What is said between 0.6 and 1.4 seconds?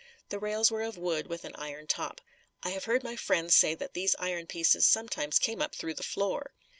were of wood,